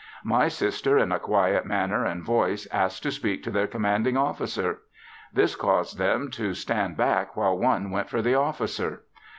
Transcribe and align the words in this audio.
My 0.23 0.47
sister 0.47 0.97
in 0.97 1.11
a 1.11 1.19
quiet 1.19 1.63
manner 1.67 2.05
and 2.05 2.23
voice 2.23 2.65
asked 2.71 3.03
to 3.03 3.11
speak 3.11 3.43
to 3.43 3.51
their 3.51 3.67
commanding 3.67 4.17
officer. 4.17 4.79
This 5.31 5.55
caused 5.55 5.99
them 5.99 6.31
to 6.31 6.55
stand 6.55 6.97
back 6.97 7.37
while 7.37 7.55
one 7.55 7.91
went 7.91 8.09
for 8.09 8.23
the 8.23 8.33
officer. 8.33 9.03